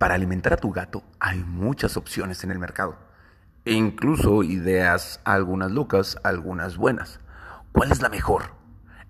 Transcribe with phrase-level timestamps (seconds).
[0.00, 2.96] Para alimentar a tu gato hay muchas opciones en el mercado.
[3.66, 7.20] E incluso ideas, algunas locas, algunas buenas.
[7.72, 8.44] ¿Cuál es la mejor?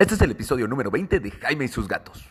[0.00, 2.28] Este es el episodio número 20 de Jaime y sus gatos.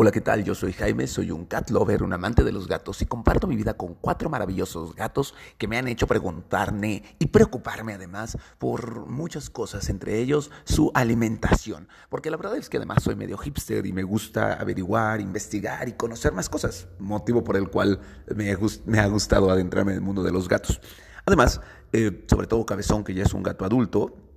[0.00, 0.44] Hola, ¿qué tal?
[0.44, 3.56] Yo soy Jaime, soy un cat lover, un amante de los gatos y comparto mi
[3.56, 9.50] vida con cuatro maravillosos gatos que me han hecho preguntarme y preocuparme además por muchas
[9.50, 11.88] cosas, entre ellos su alimentación.
[12.10, 15.94] Porque la verdad es que además soy medio hipster y me gusta averiguar, investigar y
[15.94, 17.98] conocer más cosas, motivo por el cual
[18.36, 20.80] me, ha gustado adentrarme en el mundo de los gatos.
[21.26, 21.60] Además,
[21.92, 24.27] eh, sobre todo Cabezón, que ya es un gato adulto,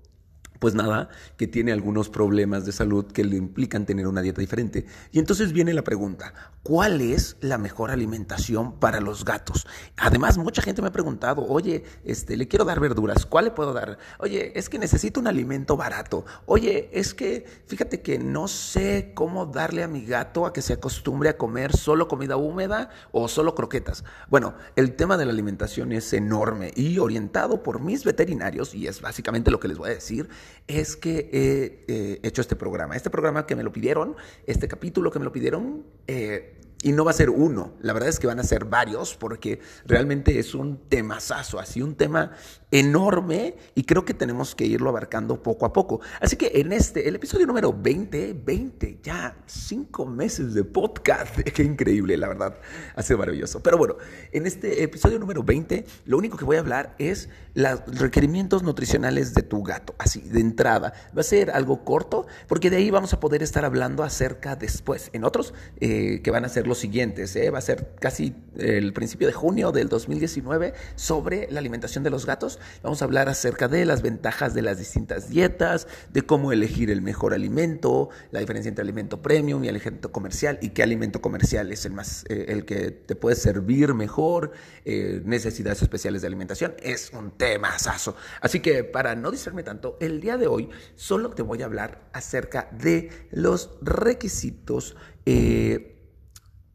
[0.62, 4.86] pues nada, que tiene algunos problemas de salud que le implican tener una dieta diferente.
[5.12, 9.66] Y entonces viene la pregunta, ¿cuál es la mejor alimentación para los gatos?
[9.98, 13.74] Además, mucha gente me ha preguntado, oye, este, le quiero dar verduras, ¿cuál le puedo
[13.74, 13.98] dar?
[14.20, 16.26] Oye, es que necesito un alimento barato.
[16.46, 20.73] Oye, es que fíjate que no sé cómo darle a mi gato a que se
[20.73, 24.03] acostumbre a comer solo comida húmeda o solo croquetas.
[24.30, 29.02] Bueno, el tema de la alimentación es enorme y orientado por mis veterinarios, y es
[29.02, 30.30] básicamente lo que les voy a decir,
[30.67, 32.95] es que he eh, hecho este programa.
[32.95, 34.16] Este programa que me lo pidieron,
[34.47, 38.09] este capítulo que me lo pidieron, eh, y no va a ser uno, la verdad
[38.09, 42.31] es que van a ser varios porque realmente es un temazazo, así un tema
[42.72, 46.02] enorme y creo que tenemos que irlo abarcando poco a poco.
[46.19, 51.63] Así que en este, el episodio número 20, 20, ya cinco meses de podcast, qué
[51.63, 52.58] increíble, la verdad,
[52.95, 53.61] ha sido maravilloso.
[53.61, 53.97] Pero bueno,
[54.31, 59.33] en este episodio número 20, lo único que voy a hablar es los requerimientos nutricionales
[59.33, 60.94] de tu gato, así, de entrada.
[61.16, 65.09] Va a ser algo corto porque de ahí vamos a poder estar hablando acerca después,
[65.13, 67.50] en otros eh, que van a ser los siguientes, ¿eh?
[67.50, 72.25] va a ser casi el principio de junio del 2019 sobre la alimentación de los
[72.25, 72.59] gatos.
[72.84, 77.02] Vamos a hablar acerca de las ventajas de las distintas dietas, de cómo elegir el
[77.02, 81.86] mejor alimento, la diferencia entre alimento premium y alimento comercial y qué alimento comercial es
[81.86, 84.52] el más eh, el que te puede servir mejor,
[84.85, 86.74] eh, necesidades especiales de alimentación.
[86.81, 88.16] Es un tema saso.
[88.41, 92.09] Así que para no distraerme tanto, el día de hoy solo te voy a hablar
[92.14, 94.96] acerca de los requisitos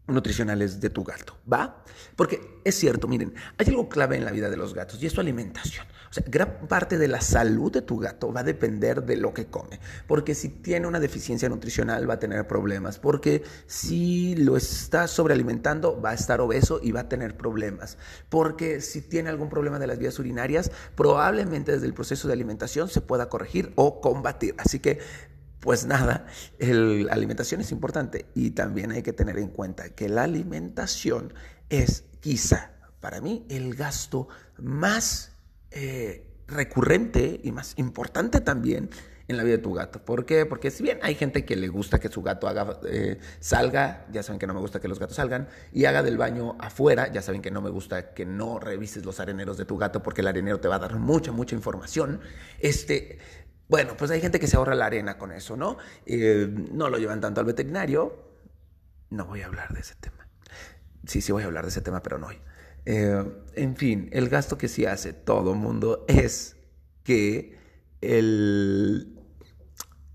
[0.06, 1.84] nutricionales de tu gato, ¿va?
[2.14, 5.12] Porque es cierto, miren, hay algo clave en la vida de los gatos y es
[5.12, 5.86] su alimentación.
[6.08, 9.34] O sea, gran parte de la salud de tu gato va a depender de lo
[9.34, 14.56] que come, porque si tiene una deficiencia nutricional va a tener problemas, porque si lo
[14.56, 19.48] está sobrealimentando va a estar obeso y va a tener problemas, porque si tiene algún
[19.48, 24.00] problema de las vías urinarias, probablemente desde el proceso de alimentación se pueda corregir o
[24.00, 24.54] combatir.
[24.58, 25.00] Así que
[25.60, 26.26] pues nada,
[26.58, 31.34] la alimentación es importante y también hay que tener en cuenta que la alimentación
[31.68, 34.28] es quizá para mí el gasto
[34.58, 35.32] más
[35.70, 38.90] eh, recurrente y más importante también
[39.28, 40.04] en la vida de tu gato.
[40.04, 40.46] ¿Por qué?
[40.46, 44.22] Porque si bien hay gente que le gusta que su gato haga, eh, salga, ya
[44.22, 47.22] saben que no me gusta que los gatos salgan, y haga del baño afuera, ya
[47.22, 50.28] saben que no me gusta que no revises los areneros de tu gato porque el
[50.28, 52.20] arenero te va a dar mucha, mucha información.
[52.60, 53.18] Este,
[53.68, 55.76] bueno, pues hay gente que se ahorra la arena con eso, ¿no?
[56.04, 58.24] Eh, no lo llevan tanto al veterinario.
[59.10, 60.28] No voy a hablar de ese tema.
[61.06, 62.38] Sí, sí voy a hablar de ese tema, pero no hoy.
[62.84, 66.56] Eh, en fin, el gasto que sí hace todo mundo es
[67.02, 67.58] que
[68.00, 69.18] el,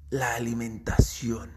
[0.09, 1.51] la alimentación.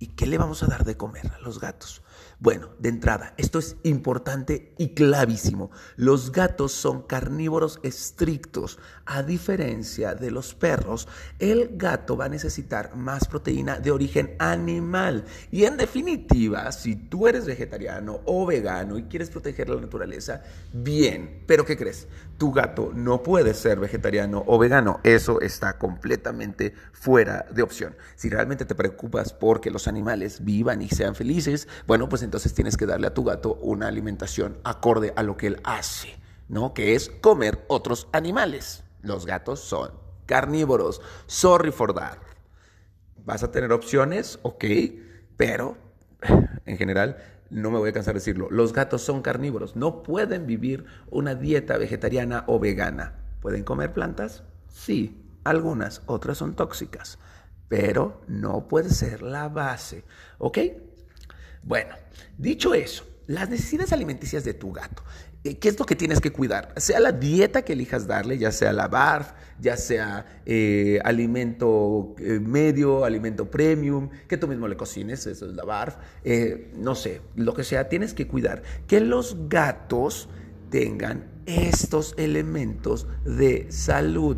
[0.00, 2.02] ¿Y qué le vamos a dar de comer a los gatos?
[2.40, 5.72] Bueno, de entrada, esto es importante y clavísimo.
[5.96, 8.78] Los gatos son carnívoros estrictos.
[9.06, 11.08] A diferencia de los perros,
[11.40, 15.24] el gato va a necesitar más proteína de origen animal.
[15.50, 21.42] Y en definitiva, si tú eres vegetariano o vegano y quieres proteger la naturaleza, bien.
[21.44, 22.06] Pero ¿qué crees?
[22.38, 25.00] Tu gato no puede ser vegetariano o vegano.
[25.02, 27.96] Eso está completamente fuera de opción.
[28.14, 32.76] Si realmente te preocupas porque los animales vivan y sean felices, bueno, pues entonces tienes
[32.76, 36.14] que darle a tu gato una alimentación acorde a lo que él hace,
[36.46, 36.74] ¿no?
[36.74, 38.84] Que es comer otros animales.
[39.00, 39.92] Los gatos son
[40.26, 41.00] carnívoros.
[41.26, 42.18] Sorry for that.
[43.24, 44.40] ¿Vas a tener opciones?
[44.42, 44.66] Ok,
[45.38, 45.78] pero
[46.66, 47.16] en general
[47.48, 48.48] no me voy a cansar de decirlo.
[48.50, 49.74] Los gatos son carnívoros.
[49.74, 53.14] No pueden vivir una dieta vegetariana o vegana.
[53.40, 54.42] ¿Pueden comer plantas?
[54.68, 57.18] Sí, algunas, otras son tóxicas,
[57.68, 60.04] pero no puede ser la base.
[60.36, 60.58] ¿Ok?
[61.62, 61.94] Bueno,
[62.36, 65.02] dicho eso, las necesidades alimenticias de tu gato.
[65.44, 66.72] Eh, ¿Qué es lo que tienes que cuidar?
[66.78, 72.40] Sea la dieta que elijas darle, ya sea la BARF, ya sea eh, alimento eh,
[72.40, 75.96] medio, alimento premium, que tú mismo le cocines, eso es la BARF,
[76.76, 80.28] no sé, lo que sea, tienes que cuidar que los gatos
[80.70, 84.36] tengan estos elementos de salud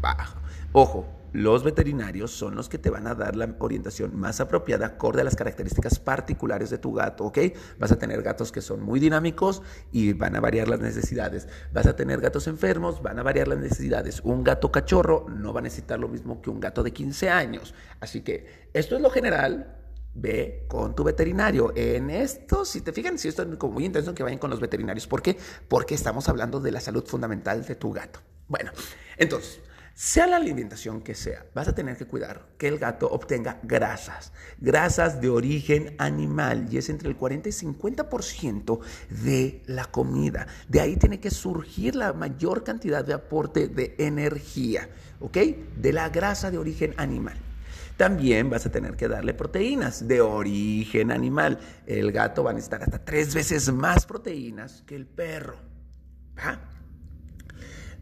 [0.00, 0.38] bajo.
[0.72, 5.20] Ojo, los veterinarios son los que te van a dar la orientación más apropiada acorde
[5.20, 7.38] a las características particulares de tu gato, ¿ok?
[7.78, 11.48] Vas a tener gatos que son muy dinámicos y van a variar las necesidades.
[11.72, 14.20] Vas a tener gatos enfermos, van a variar las necesidades.
[14.24, 17.74] Un gato cachorro no va a necesitar lo mismo que un gato de 15 años.
[18.00, 19.76] Así que esto es lo general,
[20.14, 21.72] ve con tu veterinario.
[21.76, 25.06] En esto, si te fijan, si esto es muy intenso que vayan con los veterinarios.
[25.06, 25.36] ¿Por qué?
[25.68, 28.20] Porque estamos hablando de la salud fundamental de tu gato.
[28.48, 28.70] Bueno,
[29.16, 29.60] entonces,
[30.00, 34.32] sea la alimentación que sea, vas a tener que cuidar que el gato obtenga grasas,
[34.60, 38.78] grasas de origen animal, y es entre el 40 y 50%
[39.24, 40.46] de la comida.
[40.68, 45.36] De ahí tiene que surgir la mayor cantidad de aporte de energía, ¿ok?
[45.76, 47.36] De la grasa de origen animal.
[47.96, 51.58] También vas a tener que darle proteínas de origen animal.
[51.86, 55.56] El gato va a necesitar hasta tres veces más proteínas que el perro.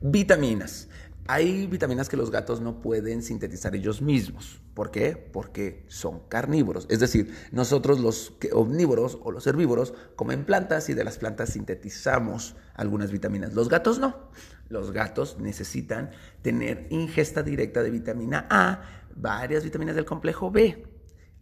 [0.02, 0.88] Vitaminas.
[1.28, 4.60] Hay vitaminas que los gatos no pueden sintetizar ellos mismos.
[4.74, 5.16] ¿Por qué?
[5.16, 6.86] Porque son carnívoros.
[6.88, 12.56] Es decir, nosotros los omnívoros o los herbívoros comen plantas y de las plantas sintetizamos
[12.74, 13.54] algunas vitaminas.
[13.54, 14.30] Los gatos no.
[14.68, 16.10] Los gatos necesitan
[16.42, 18.82] tener ingesta directa de vitamina A,
[19.14, 20.86] varias vitaminas del complejo B.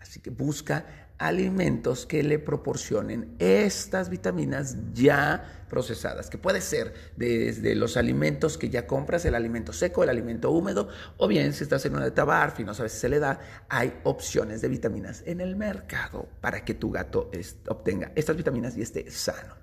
[0.01, 7.75] Así que busca alimentos que le proporcionen estas vitaminas ya procesadas, que puede ser desde
[7.75, 11.85] los alimentos que ya compras, el alimento seco, el alimento húmedo, o bien si estás
[11.87, 15.23] en una de barf y no sabes si se le da, hay opciones de vitaminas
[15.27, 17.31] en el mercado para que tu gato
[17.69, 19.55] obtenga estas vitaminas y esté sano.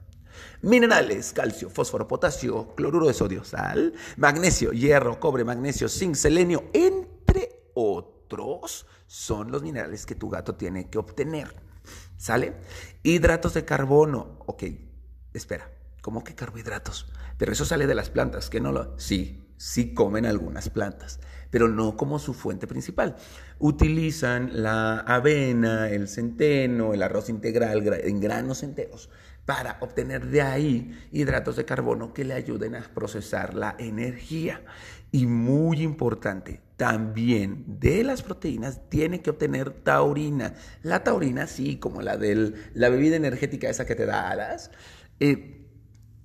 [0.61, 7.00] Minerales, calcio, fósforo, potasio, cloruro de sodio, sal, magnesio, hierro, cobre, magnesio, zinc, selenio, otros
[9.11, 11.53] son los minerales que tu gato tiene que obtener.
[12.15, 12.53] ¿Sale?
[13.03, 14.37] Hidratos de carbono.
[14.45, 14.63] Ok,
[15.33, 15.69] espera,
[16.01, 17.11] ¿cómo que carbohidratos?
[17.37, 18.97] Pero eso sale de las plantas, que no lo...
[18.97, 21.19] Sí, sí comen algunas plantas,
[21.49, 23.17] pero no como su fuente principal.
[23.59, 29.09] Utilizan la avena, el centeno, el arroz integral en granos enteros
[29.45, 34.63] para obtener de ahí hidratos de carbono que le ayuden a procesar la energía.
[35.11, 40.55] Y muy importante, también de las proteínas tiene que obtener taurina.
[40.81, 44.71] La taurina, sí, como la de la bebida energética esa que te da alas,
[45.19, 45.69] eh,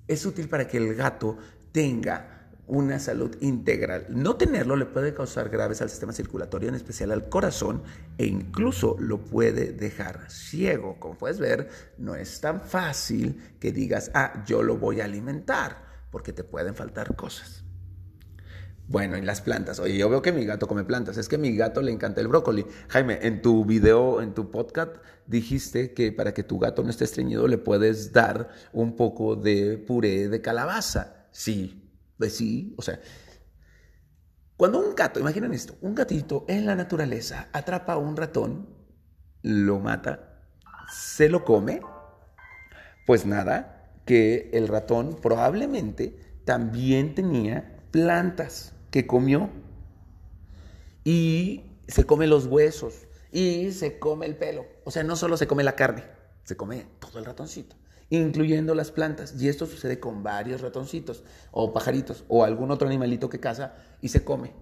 [0.07, 1.37] es útil para que el gato
[1.71, 4.07] tenga una salud integral.
[4.09, 7.83] No tenerlo le puede causar graves al sistema circulatorio, en especial al corazón,
[8.17, 10.99] e incluso lo puede dejar ciego.
[10.99, 11.69] Como puedes ver,
[11.99, 16.73] no es tan fácil que digas, ah, yo lo voy a alimentar, porque te pueden
[16.73, 17.66] faltar cosas.
[18.87, 19.79] Bueno, y las plantas.
[19.79, 21.17] Oye, yo veo que mi gato come plantas.
[21.17, 22.65] Es que a mi gato le encanta el brócoli.
[22.87, 24.95] Jaime, en tu video, en tu podcast,
[25.25, 29.77] dijiste que para que tu gato no esté estreñido le puedes dar un poco de
[29.77, 31.27] puré de calabaza.
[31.31, 32.99] Sí, pues sí, o sea,
[34.55, 38.69] cuando un gato, imaginen esto, un gatito en la naturaleza atrapa a un ratón,
[39.43, 40.49] lo mata,
[40.91, 41.81] se lo come,
[43.05, 49.49] pues nada, que el ratón probablemente también tenía plantas que comió
[51.03, 54.65] y se come los huesos y se come el pelo.
[54.83, 56.03] O sea, no solo se come la carne,
[56.43, 57.75] se come todo el ratoncito
[58.09, 59.39] incluyendo las plantas.
[59.39, 64.09] Y esto sucede con varios ratoncitos o pajaritos o algún otro animalito que caza y
[64.09, 64.53] se come.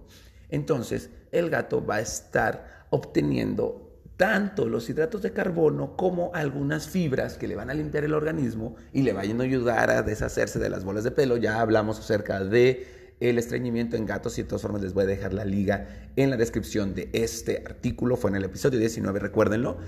[0.48, 3.82] Entonces, el gato va a estar obteniendo
[4.16, 8.76] tanto los hidratos de carbono como algunas fibras que le van a limpiar el organismo
[8.92, 11.36] y le vayan a ayudar a deshacerse de las bolas de pelo.
[11.36, 12.86] Ya hablamos acerca de
[13.20, 16.30] el estreñimiento en gatos y de todas formas les voy a dejar la liga en
[16.30, 18.16] la descripción de este artículo.
[18.16, 19.78] Fue en el episodio 19, recuérdenlo.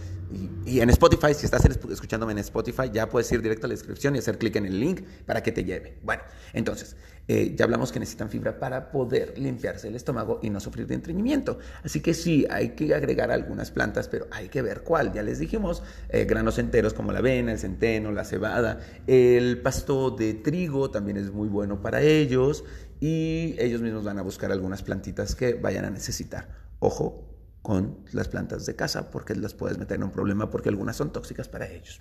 [0.64, 4.16] Y, en Spotify, si estás escuchándome en Spotify, ya puedes ir directo a la descripción
[4.16, 5.98] y hacer clic en el link para que te lleve.
[6.02, 6.22] Bueno,
[6.54, 6.96] entonces,
[7.28, 10.94] eh, ya hablamos que necesitan fibra para poder limpiarse el estómago y no sufrir de
[10.94, 11.58] estreñimiento.
[11.84, 15.12] Así que sí, hay que agregar algunas plantas, pero hay que ver cuál.
[15.12, 20.10] Ya les dijimos, eh, granos enteros como la avena, el centeno, la cebada, el pasto
[20.10, 22.64] de trigo también es muy bueno para ellos
[22.98, 26.48] y ellos mismos van a buscar algunas plantitas que vayan a necesitar.
[26.78, 27.28] Ojo
[27.60, 31.12] con las plantas de casa porque las puedes meter en un problema porque algunas son
[31.12, 32.00] tóxicas para ellos.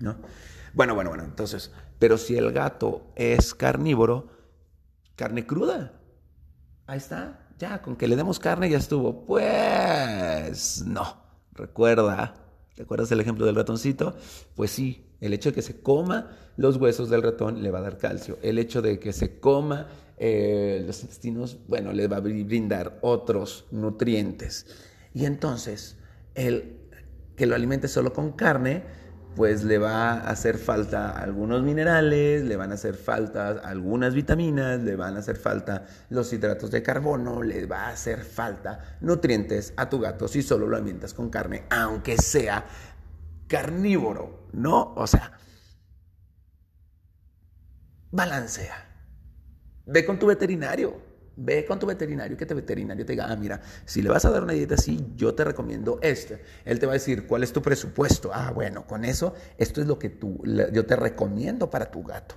[0.00, 0.16] ¿no?
[0.72, 4.39] Bueno, bueno, bueno, entonces, pero si el gato es carnívoro,
[5.20, 5.92] carne cruda,
[6.86, 9.26] ahí está, ya, con que le demos carne ya estuvo.
[9.26, 11.14] Pues no,
[11.52, 12.36] recuerda,
[12.74, 14.16] ¿te acuerdas del ejemplo del ratoncito?
[14.54, 17.82] Pues sí, el hecho de que se coma los huesos del ratón le va a
[17.82, 18.38] dar calcio.
[18.40, 23.66] El hecho de que se coma eh, los intestinos, bueno, le va a brindar otros
[23.72, 24.68] nutrientes.
[25.12, 25.98] Y entonces,
[26.34, 26.78] el
[27.36, 28.84] que lo alimente solo con carne,
[29.36, 34.80] pues le va a hacer falta algunos minerales, le van a hacer falta algunas vitaminas,
[34.80, 39.72] le van a hacer falta los hidratos de carbono, le va a hacer falta nutrientes
[39.76, 42.64] a tu gato si solo lo alimentas con carne, aunque sea
[43.46, 44.94] carnívoro, ¿no?
[44.94, 45.32] O sea,
[48.10, 48.86] balancea.
[49.86, 51.09] Ve con tu veterinario.
[51.42, 54.30] Ve con tu veterinario que te veterinario te diga, ah, mira, si le vas a
[54.30, 56.42] dar una dieta así, yo te recomiendo este.
[56.66, 58.30] Él te va a decir, ¿cuál es tu presupuesto?
[58.32, 62.34] Ah, bueno, con eso, esto es lo que tú, yo te recomiendo para tu gato.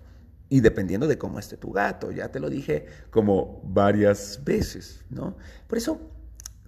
[0.48, 5.36] Y dependiendo de cómo esté tu gato, ya te lo dije como varias veces, ¿no?
[5.68, 6.00] Por eso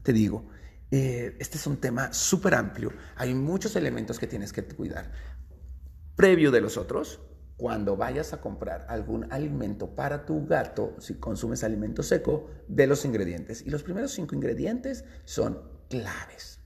[0.04, 0.46] te digo,
[0.92, 2.92] eh, este es un tema súper amplio.
[3.16, 5.10] Hay muchos elementos que tienes que cuidar.
[6.18, 7.22] Previo de los otros,
[7.58, 13.06] cuando vayas a comprar algún alimento para tu gato, si consumes alimento seco, de los
[13.06, 13.66] ingredientes.
[13.66, 16.60] Y los primeros cinco ingredientes son claves.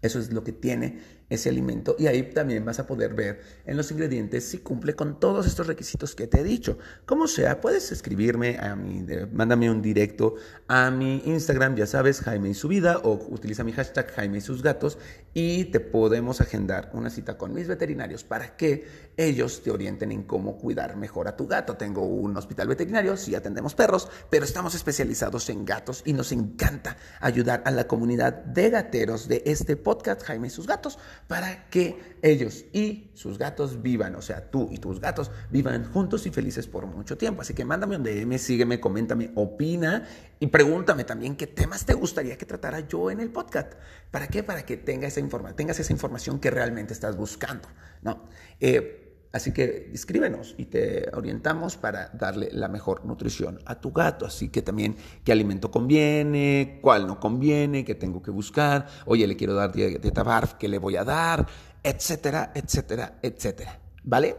[0.00, 3.76] Eso es lo que tiene ese alimento y ahí también vas a poder ver en
[3.76, 6.76] los ingredientes si cumple con todos estos requisitos que te he dicho.
[7.06, 10.34] Como sea, puedes escribirme a mi, mándame un directo
[10.66, 14.40] a mi Instagram, ya sabes, Jaime y su vida, o utiliza mi hashtag Jaime y
[14.40, 14.98] sus gatos
[15.32, 20.24] y te podemos agendar una cita con mis veterinarios para que ellos te orienten en
[20.24, 21.76] cómo cuidar mejor a tu gato.
[21.76, 26.96] Tengo un hospital veterinario, sí atendemos perros, pero estamos especializados en gatos y nos encanta
[27.20, 30.98] ayudar a la comunidad de gateros de este podcast, Jaime y sus gatos
[31.28, 36.26] para que ellos y sus gatos vivan, o sea, tú y tus gatos vivan juntos
[36.26, 37.42] y felices por mucho tiempo.
[37.42, 40.06] Así que mándame un DM, sígueme, coméntame, opina
[40.38, 43.74] y pregúntame también qué temas te gustaría que tratara yo en el podcast.
[44.10, 44.42] ¿Para qué?
[44.42, 47.68] Para que tengas esa, informa tengas esa información que realmente estás buscando,
[48.02, 48.28] ¿no?
[48.58, 54.26] Eh, Así que escríbenos y te orientamos para darle la mejor nutrición a tu gato.
[54.26, 58.86] Así que también qué alimento conviene, cuál no conviene, qué tengo que buscar.
[59.06, 61.46] Oye, le quiero dar dieta BARF, ¿qué le voy a dar?
[61.82, 63.78] Etcétera, etcétera, etcétera.
[64.02, 64.36] ¿Vale?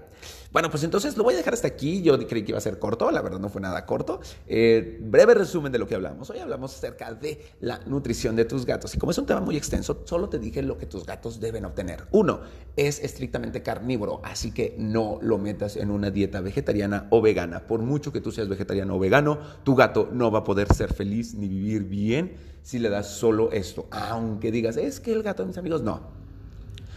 [0.52, 2.02] Bueno, pues entonces lo voy a dejar hasta aquí.
[2.02, 4.20] Yo creí que iba a ser corto, la verdad no fue nada corto.
[4.48, 6.30] Eh, breve resumen de lo que hablamos.
[6.30, 8.94] Hoy hablamos acerca de la nutrición de tus gatos.
[8.94, 11.64] Y como es un tema muy extenso, solo te dije lo que tus gatos deben
[11.64, 12.04] obtener.
[12.12, 12.42] Uno,
[12.76, 17.66] es estrictamente carnívoro, así que no lo metas en una dieta vegetariana o vegana.
[17.66, 20.94] Por mucho que tú seas vegetariano o vegano, tu gato no va a poder ser
[20.94, 23.88] feliz ni vivir bien si le das solo esto.
[23.90, 26.20] Aunque digas, es que el gato de mis amigos, no.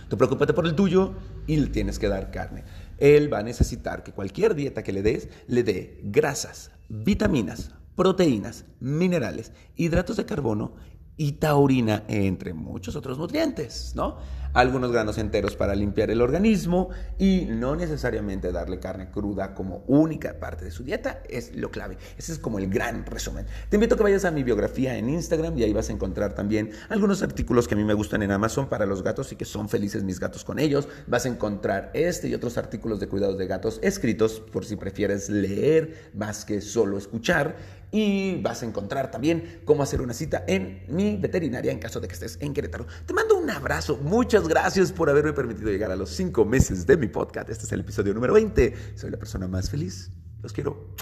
[0.09, 1.13] Tú preocúpate por el tuyo
[1.47, 2.65] y le tienes que dar carne
[2.99, 8.65] él va a necesitar que cualquier dieta que le des le dé grasas, vitaminas, proteínas,
[8.81, 10.75] minerales, hidratos de carbono
[11.17, 14.17] y taurina, entre muchos otros nutrientes, ¿no?
[14.55, 20.39] Algunos granos enteros para limpiar el organismo y no necesariamente darle carne cruda como única
[20.39, 21.99] parte de su dieta es lo clave.
[22.17, 23.47] Ese es como el gran resumen.
[23.69, 26.37] Te invito a que vayas a mi biografía en Instagram y ahí vas a encontrar
[26.37, 29.45] también algunos artículos que a mí me gustan en Amazon para los gatos y que
[29.45, 30.87] son felices mis gatos con ellos.
[31.09, 35.29] Vas a encontrar este y otros artículos de cuidados de gatos escritos por si prefieres
[35.29, 37.57] leer más que solo escuchar
[37.95, 42.09] y vas a encontrar también cómo hacer una cita en mi veterinaria en caso de
[42.09, 42.89] que estés en Querétaro.
[43.07, 46.97] Te mando un abrazo, muchas gracias por haberme permitido llegar a los cinco meses de
[46.97, 47.49] mi podcast.
[47.51, 48.97] Este es el episodio número 20.
[48.97, 50.11] Soy la persona más feliz.
[50.43, 50.97] Los quiero.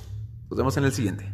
[0.51, 1.33] Nos vemos en el siguiente.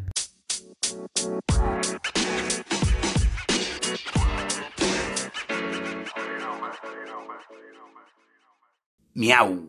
[9.12, 9.66] Miau.